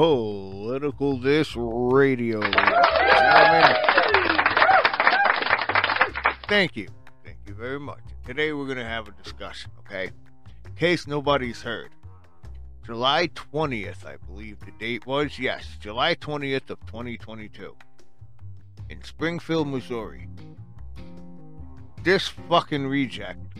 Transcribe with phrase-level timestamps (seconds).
[0.00, 2.40] Political This Radio.
[2.40, 3.76] gentlemen.
[6.48, 6.88] Thank you.
[7.22, 8.00] Thank you very much.
[8.24, 10.10] Today we're going to have a discussion, okay?
[10.64, 11.90] In case nobody's heard.
[12.82, 15.38] July 20th, I believe the date was.
[15.38, 17.76] Yes, July 20th of 2022.
[18.88, 20.30] In Springfield, Missouri.
[22.02, 23.58] This fucking reject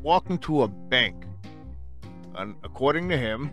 [0.00, 1.24] walked into a bank.
[2.36, 3.50] And according to him,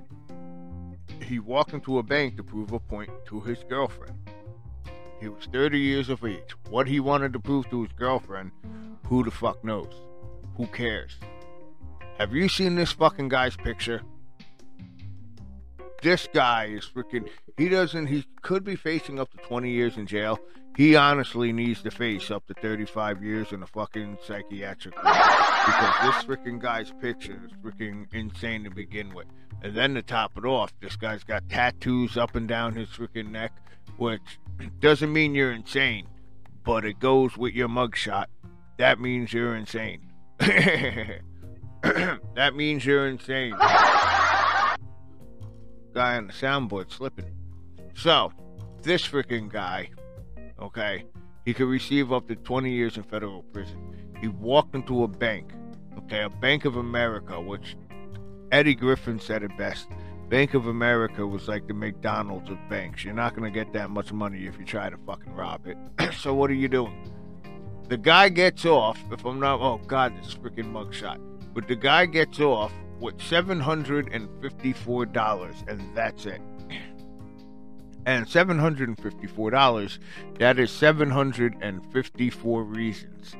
[1.27, 4.17] he walked into a bank to prove a point to his girlfriend.
[5.19, 6.55] He was 30 years of age.
[6.69, 8.51] What he wanted to prove to his girlfriend,
[9.07, 9.93] who the fuck knows?
[10.55, 11.17] Who cares?
[12.17, 14.01] Have you seen this fucking guy's picture?
[16.07, 17.27] This guy is freaking.
[17.57, 18.05] He doesn't.
[18.05, 20.39] He could be facing up to 20 years in jail.
[20.77, 25.17] He honestly needs to face up to 35 years in a fucking psychiatric ward
[25.65, 29.27] because this freaking guy's picture is freaking insane to begin with.
[29.61, 33.31] And then to top it off, this guy's got tattoos up and down his freaking
[33.31, 33.51] neck,
[33.97, 34.39] which
[34.79, 36.07] doesn't mean you're insane,
[36.63, 38.27] but it goes with your mugshot.
[38.77, 40.09] That means you're insane.
[40.39, 41.19] that
[42.55, 43.55] means you're insane.
[45.97, 47.25] Guy on the soundboard slipping.
[47.95, 48.31] So,
[48.83, 49.89] this freaking guy,
[50.61, 51.05] okay,
[51.43, 53.95] he could receive up to 20 years in federal prison.
[54.21, 55.53] He walked into a bank,
[55.97, 57.75] okay, a Bank of America, which
[58.51, 59.87] Eddie Griffin said it best.
[60.29, 63.03] Bank of America was like the McDonald's of banks.
[63.03, 65.77] You're not going to get that much money if you try to fucking rob it.
[66.13, 67.11] so what are you doing?
[67.87, 71.19] The guy gets off, if I'm not, oh God, this freaking mugshot.
[71.55, 76.41] But the guy gets off with $754, and that's it.
[78.05, 79.99] And $754,
[80.39, 83.35] that is 754 reasons,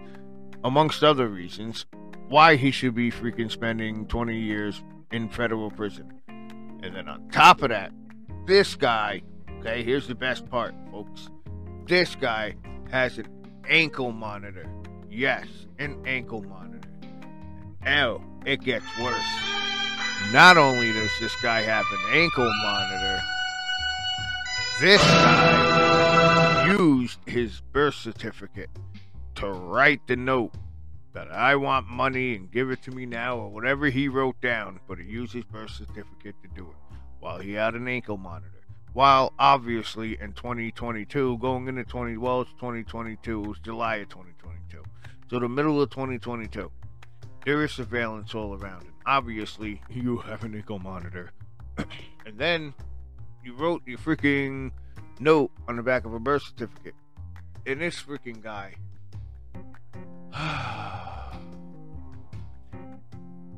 [0.63, 1.85] amongst other reasons,
[2.27, 6.19] why he should be freaking spending 20 years in federal prison.
[6.27, 7.93] And then on top of that,
[8.45, 9.21] this guy,
[9.59, 11.29] okay, here's the best part, folks.
[11.85, 12.55] This guy
[12.91, 13.27] has an
[13.69, 14.67] ankle monitor.
[15.09, 15.47] Yes,
[15.79, 16.76] an ankle monitor.
[17.87, 19.15] Oh, it gets worse.
[20.33, 23.21] Not only does this guy have an ankle monitor,
[24.81, 28.69] this guy used his birth certificate
[29.35, 30.53] to write the note
[31.13, 34.81] that I want money and give it to me now or whatever he wrote down,
[34.85, 38.51] but he used his birth certificate to do it while he had an ankle monitor.
[38.91, 44.83] While obviously in 2022, going into 20, well, it's 2022, it was July of 2022.
[45.29, 46.69] So the middle of 2022,
[47.47, 48.91] there is surveillance all around it.
[49.05, 51.31] Obviously, you have an ankle monitor.
[52.25, 52.73] and then
[53.41, 54.69] you wrote your freaking
[55.21, 56.93] note on the back of a birth certificate.
[57.65, 58.75] And this freaking guy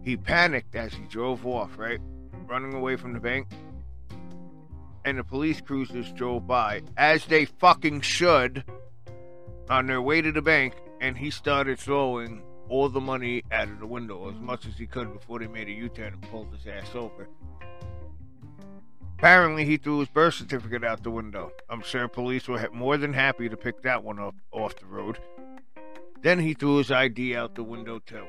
[0.03, 1.99] he panicked as he drove off, right?
[2.45, 3.47] Running away from the bank.
[5.03, 8.63] And the police cruisers drove by, as they fucking should,
[9.67, 10.75] on their way to the bank.
[11.01, 14.85] And he started throwing all the money out of the window as much as he
[14.85, 17.27] could before they made a U turn and pulled his ass over.
[19.17, 21.51] Apparently, he threw his birth certificate out the window.
[21.69, 25.19] I'm sure police were more than happy to pick that one up off the road.
[26.21, 28.25] Then he threw his ID out the window, too.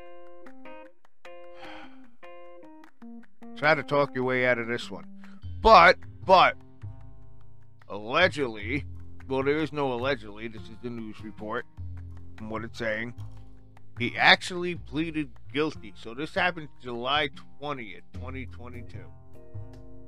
[3.56, 5.04] Try to talk your way out of this one.
[5.60, 6.56] But, but,
[7.88, 8.84] allegedly,
[9.28, 11.66] well, there is no allegedly, this is the news report,
[12.36, 13.14] from what it's saying.
[14.00, 15.93] He actually pleaded guilty.
[15.94, 17.28] So this happened July
[17.61, 18.99] 20th, 2022.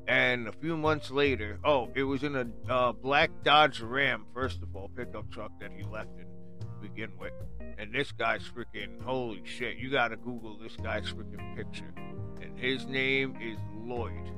[0.09, 4.63] And a few months later, oh, it was in a uh, black Dodge Ram, first
[4.63, 6.25] of all, pickup truck that he left in
[6.61, 7.35] to begin with.
[7.77, 11.93] And this guy's freaking, holy shit, you gotta Google this guy's freaking picture.
[12.41, 14.33] And his name is Lloyd,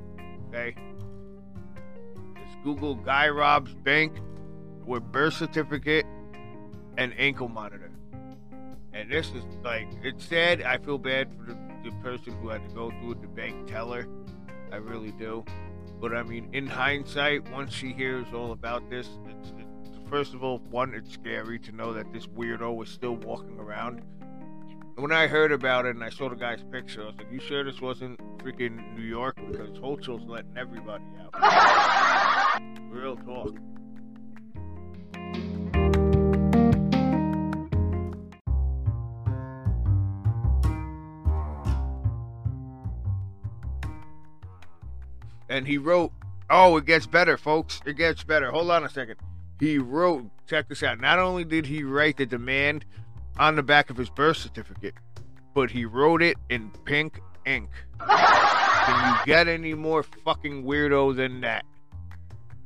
[0.49, 0.75] okay?
[2.35, 4.17] Just Google Guy Robs Bank
[4.85, 6.05] with birth certificate
[6.97, 7.85] and ankle monitor.
[8.95, 10.61] And this is like, it's sad.
[10.61, 13.67] I feel bad for the, the person who had to go through it, the bank
[13.67, 14.07] teller.
[14.71, 15.43] I really do.
[15.99, 20.43] But I mean, in hindsight, once she hears all about this, it's, it's first of
[20.45, 24.01] all, one, it's scary to know that this weirdo was still walking around.
[24.95, 27.41] When I heard about it and I saw the guy's picture, I was like, "You
[27.41, 31.03] sure this wasn't freaking New York?" Because Hochul's letting everybody
[31.33, 32.61] out.
[32.89, 33.55] Real talk.
[45.49, 46.11] And he wrote,
[46.49, 47.81] "Oh, it gets better, folks.
[47.85, 49.17] It gets better." Hold on a second.
[49.59, 50.99] He wrote, check this out.
[50.99, 52.85] Not only did he write the demand
[53.37, 54.95] on the back of his birth certificate,
[55.53, 57.69] but he wrote it in pink ink.
[57.99, 61.63] Can you get any more fucking weirdo than that?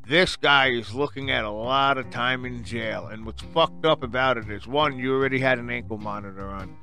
[0.08, 3.08] This guy is looking at a lot of time in jail.
[3.08, 6.76] And what's fucked up about it is one, you already had an ankle monitor on.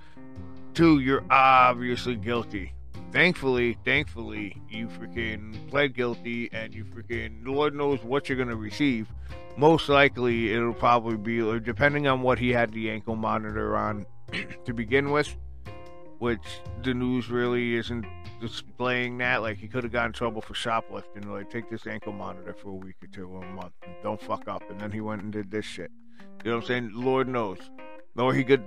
[0.75, 2.73] Two, you're obviously guilty.
[3.17, 8.57] Thankfully, thankfully, you freaking pled guilty and you freaking, Lord knows what you're going to
[8.57, 9.09] receive.
[9.57, 14.05] Most likely, it'll probably be, uh, depending on what he had the ankle monitor on
[14.67, 15.35] to begin with,
[16.19, 16.43] which
[16.83, 18.05] the news really isn't
[18.39, 19.41] displaying that.
[19.41, 21.33] Like he could have gotten in trouble for shoplifting.
[21.33, 23.73] Like take this ankle monitor for a week or two or a month.
[24.03, 24.63] Don't fuck up.
[24.69, 25.91] And then he went and did this shit.
[26.45, 26.91] You know what I'm saying?
[26.93, 27.61] Lord knows.
[28.19, 28.63] Or he could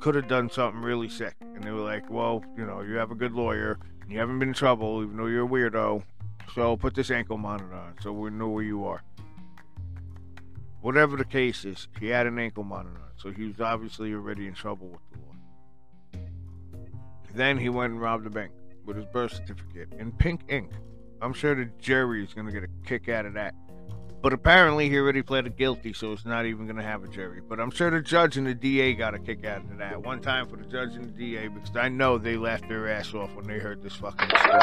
[0.00, 1.34] could have done something really sick.
[1.40, 3.78] And they were like, well, you know, you have a good lawyer.
[4.08, 6.02] You haven't been in trouble, even though you're a weirdo.
[6.54, 9.02] So put this ankle monitor on, so we know where you are.
[10.80, 14.48] Whatever the case is, he had an ankle monitor on, so he was obviously already
[14.48, 16.24] in trouble with the law.
[17.34, 18.52] Then he went and robbed a bank
[18.84, 20.72] with his birth certificate in pink ink.
[21.22, 23.54] I'm sure the jury is going to get a kick out of that.
[24.22, 27.40] But apparently he already pleaded guilty, so it's not even going to have a jury.
[27.46, 30.00] But I'm sure the judge and the DA got a kick out of that.
[30.00, 33.12] One time for the judge and the DA, because I know they laughed their ass
[33.14, 34.60] off when they heard this fucking story.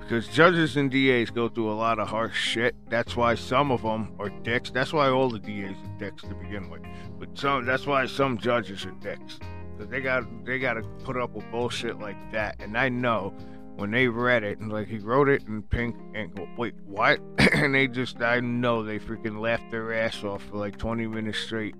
[0.00, 2.76] Because judges and DAs go through a lot of harsh shit.
[2.90, 4.70] That's why some of them are dicks.
[4.70, 6.82] That's why all the DAs are dicks to begin with.
[7.18, 9.38] But some, that's why some judges are dicks
[9.82, 12.56] because they got they got to put up with bullshit like that.
[12.60, 13.34] And I know
[13.76, 17.20] when they read it and like he wrote it in pink and go, wait, what?
[17.54, 21.38] and they just I know they freaking laughed their ass off for like 20 minutes
[21.38, 21.74] straight,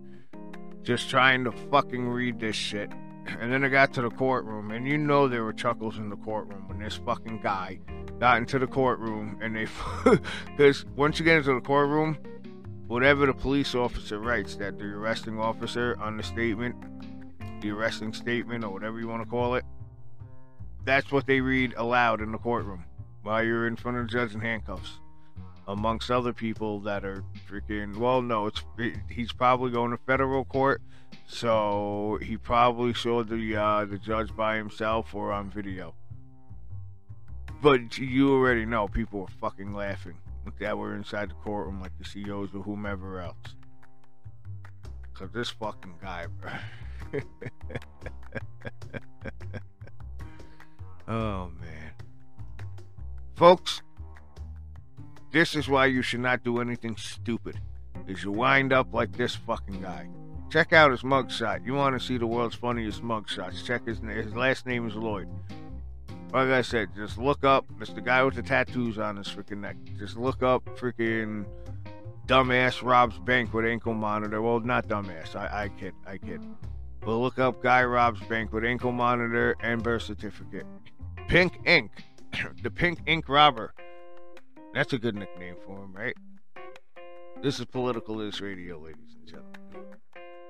[0.83, 2.91] just trying to fucking read this shit.
[3.39, 6.17] And then I got to the courtroom, and you know there were chuckles in the
[6.17, 7.79] courtroom when this fucking guy
[8.19, 9.69] got into the courtroom, and they,
[10.56, 12.19] because once you get into the courtroom,
[12.89, 16.75] whatever the police officer writes, that the arresting officer on the statement
[17.62, 19.65] the arresting statement or whatever you want to call it.
[20.84, 22.84] That's what they read aloud in the courtroom
[23.23, 24.99] while you're in front of the judge in handcuffs,
[25.69, 27.96] amongst other people that are freaking.
[27.96, 28.64] Well, no, it's
[29.08, 30.82] he's probably going to federal court,
[31.29, 35.94] so he probably saw the uh, the judge by himself or on video.
[37.61, 40.17] But you already know people were fucking laughing
[40.58, 43.37] that were inside the courtroom, like the CEOs or whomever else.
[45.14, 46.50] Cause this fucking guy, bro.
[53.43, 53.83] Folks,
[55.33, 57.59] this is why you should not do anything stupid.
[58.06, 60.06] Is you wind up like this fucking guy.
[60.49, 61.67] Check out his mugshot.
[61.67, 63.67] You want to see the world's funniest mugshots.
[63.67, 65.27] Check his his last name is Lloyd.
[66.33, 67.67] Like I said, just look up.
[67.81, 69.75] It's the guy with the tattoos on his freaking neck.
[69.99, 71.44] Just look up freaking
[72.29, 74.41] dumbass robs bank with ankle monitor.
[74.41, 75.35] Well, not dumbass.
[75.35, 75.94] I, I kid.
[76.06, 76.47] I kid.
[77.00, 80.65] But look up Guy Robs Bank with ankle monitor and birth certificate.
[81.27, 81.91] Pink Ink.
[82.62, 83.75] the Pink Ink Robber.
[84.75, 86.17] That's a good nickname for him, right?
[87.43, 89.96] This is Political News Radio, ladies and gentlemen.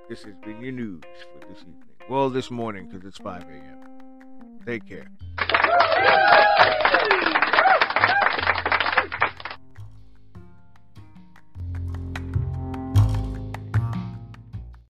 [0.09, 1.83] This has been your news for this evening.
[2.09, 4.61] Well, this morning, because it's 5 a.m.
[4.67, 5.07] Take care.